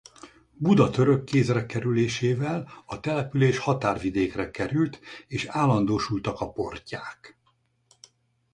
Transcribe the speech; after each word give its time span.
Buda 0.57 0.89
török 0.89 1.25
kézre 1.25 1.65
kerülésével 1.65 2.69
a 2.85 2.99
település 2.99 3.57
határvidékre 3.57 4.51
került 4.51 4.99
és 5.27 5.45
állandósultak 5.45 6.39
a 6.41 6.51
portyák. 6.51 7.37